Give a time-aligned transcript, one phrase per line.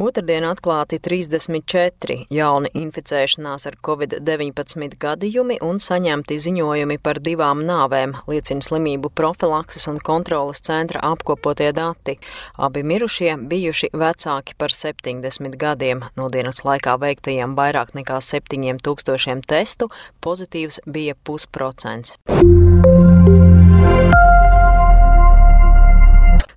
[0.00, 8.64] Otradien atklāti 34 jauni inficēšanās ar covid-19 gadījumi un saņemti ziņojumi par divām nāvēm, liecina
[8.64, 12.16] slimību profilakses un kontrolas centra apkopotie dati.
[12.56, 16.02] Abi mirušie bijuši vecāki par 70 gadiem.
[16.16, 19.92] No dienas laikā veiktajiem vairāk nekā 7000 testu
[20.24, 22.16] pozitīvs bija pusprocents.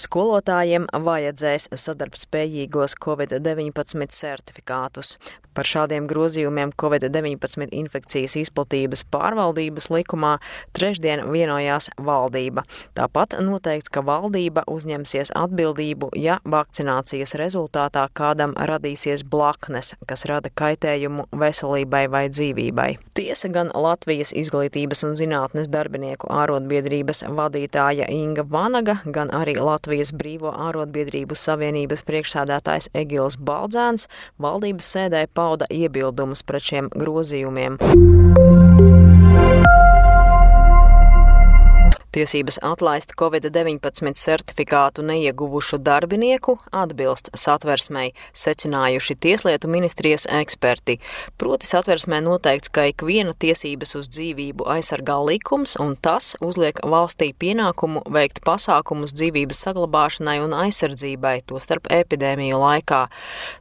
[0.00, 5.18] Skolotājiem vajadzēs sadarbspējīgos Covid-19 certifikātus.
[5.50, 10.36] Par šādiem grozījumiem Covid-19 infekcijas izplatības pārvaldības likumā
[10.78, 12.62] trešdien vienojās valdība.
[12.94, 21.26] Tāpat noteikts, ka valdība uzņemsies atbildību, ja vakcinācijas rezultātā kādam radīsies blaknes, kas rada kaitējumu
[21.34, 22.88] veselībai vai dzīvībai.
[23.18, 30.52] Tiesa gan Latvijas izglītības un zinātnes darbinieku ārotbiedrības vadītāja Inga Vanaga, gan arī Latvijas Brīvo
[30.54, 34.06] ārotbiedrību savienības priekšsādātājs Egils Baldzēns
[34.38, 37.80] valdības sēdē pauda iebildumus pret šiem grozījumiem.
[42.10, 50.96] Tiesības atlaist Covid-19 certifikātu neieguvušu darbinieku atbilst satversmei, secinājuši Tieslietu ministrijas eksperti.
[51.38, 58.02] Proti satversmē noteikts, ka ikviena tiesības uz dzīvību aizsargā likums, un tas uzliek valstī pienākumu
[58.10, 63.04] veikt pasākumus dzīvības saglabāšanai un aizsardzībai, tostarp epidēmiju laikā.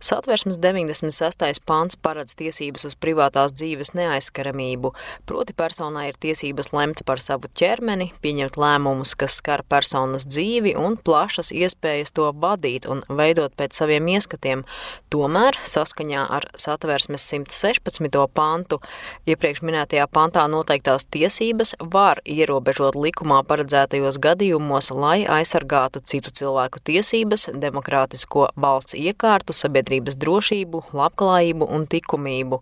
[0.01, 1.61] Satversmes 96.
[1.69, 4.95] pants paredz tiesības uz privātās dzīves neaizskaramību,
[5.29, 10.71] proti personai ir tiesības lemt par savu ķermeni, pieņemt pieņemt lēmumus, kas skar personas dzīvi
[10.79, 14.63] un plašas iespējas to vadīt un veidot pēc saviem ieskatiem.
[15.11, 18.07] Tomēr, saskaņā ar satversmes 116.
[18.33, 18.79] pantu,
[19.27, 27.49] iepriekš minētajā pantā noteiktās tiesības var ierobežot likumā paredzētajos gadījumos, lai aizsargātu citu cilvēku tiesības,
[27.59, 32.61] demokrātisko valsts iekārtu, sabiedrības drošību, labklājību un likumību.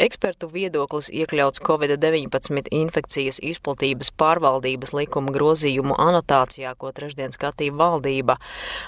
[0.00, 8.38] Ekspertu viedoklis iekļauts Covid-19 infekcijas izplatības pārvaldības likumā likuma grozījumu anotācijā, ko trešdien skatīja valdība.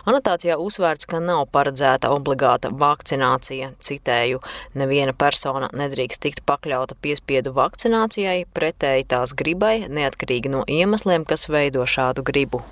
[0.07, 3.73] Anotācijā uzsvērts, ka nav paredzēta obligāta vakcinācija.
[3.83, 4.41] Citēju,
[4.79, 11.83] neviena persona nedrīkst tikt pakļauta piespiedu vakcinācijai pretēji tās gribai, neatkarīgi no iemesliem, kas veido
[11.83, 12.63] šādu gribu.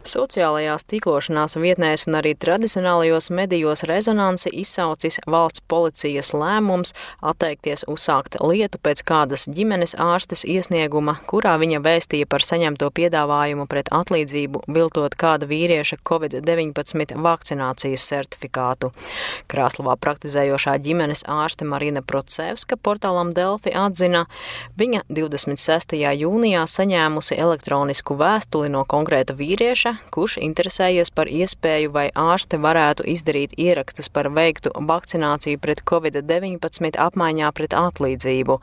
[0.00, 8.80] Sociālajās tīklošanās vietnēs un arī tradicionālajos medijos rezonanci izsaucis valsts policijas lēmums atteikties uzsākt lietu
[8.80, 15.48] pēc kādas ģimenes ārstes iesnieguma, kurā viņa vēstīja par saņemto piedāvājumu pret atlīdzību viltot kāda
[15.50, 18.94] vīrieša Covid-19 vakcinācijas certifikātu.
[19.52, 24.24] Krāslavā praktizējošā ģimenes ārste Marina Procevska portālam Delfi atzina,
[24.80, 26.00] viņa 26.
[26.24, 33.54] jūnijā saņēmusi elektronisku vēstuli no konkrēta vīrieša, kurš interesējies par iespēju, vai ārste varētu izdarīt
[33.60, 38.58] ierakstus par veiktu vakcināciju pret covid-19 apmaiņā pret atlīdzību.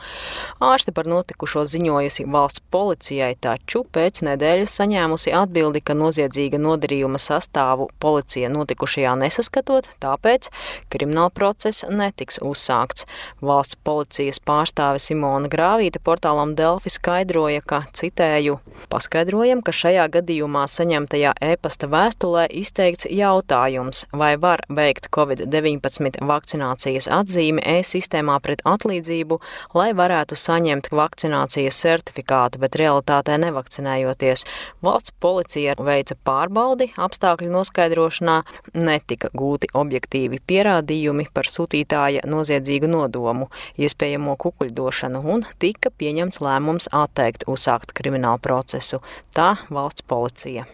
[0.63, 7.89] Ārste par notikušo ziņojusi valsts policijai, taču pēc nedēļas saņēmusi atbildi, ka noziedzīga nodarījuma sastāvu
[8.03, 10.49] policija notikušajā nesaskatot, tāpēc
[10.93, 13.07] krimināla process netiks uzsākts.
[13.41, 18.59] Valsts policijas pārstāve Simona Grāvīte portālam Delfi skaidroja, ka, citēju,
[18.91, 27.07] paskaidrojam, ka šajā gadījumā saņemta rakstītajā e-pasta vēstulē izteikts jautājums, vai var veikt Covid-19 vakcinācijas
[27.09, 29.39] atzīmi e-sistēmā pret atlīdzību,
[29.73, 34.45] lai varētu saņemt vakcinācijas certifikātu, bet realitātē nevakcinējoties.
[34.83, 38.43] Valsts policija veica pārbaudi apstākļu noskaidrošanā,
[38.75, 47.47] netika gūti objektīvi pierādījumi par sūtītāja noziedzīgu nodomu, iespējamo kukuļdošanu un tika pieņemts lēmums atteikt
[47.47, 49.01] uzsākt kriminālu procesu.
[49.33, 50.67] Tā valsts policija.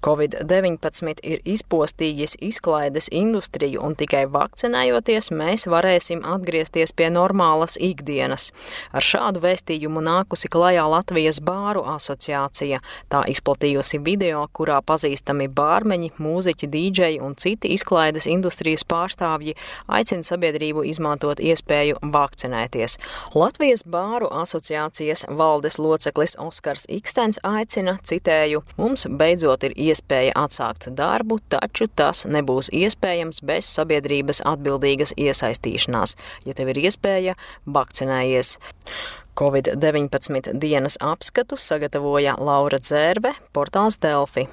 [0.00, 8.46] Covid-19 ir izpostījis izklaides industriju, un tikai vakcinējoties mēs varēsim atgriezties pie normālas ikdienas.
[8.96, 12.78] Ar šādu vēstījumu nākusi klajā Latvijas bāru asociācija.
[13.12, 20.86] Tā izplatījusi video, kurā pazīstami bārmeņi, mūziķi, dīdžeji un citi izklaides industrijas pārstāvji aicina sabiedrību
[20.88, 22.96] izmantot iespēju vakcinēties.
[23.36, 30.88] Latvijas bāru asociācijas valdes loceklis Oskars Ikstens aicina, citēju, mums beidzot ir iespēja iespēja atsākt
[30.96, 36.16] darbu, taču tas nebūs iespējams bez sabiedrības atbildīgas iesaistīšanās.
[36.48, 38.56] Ja tev ir iespēja, vakcinējies.
[39.40, 44.48] Covid-19 dienas apskatu sagatavoja Laura Dzērve, portāls Delfi.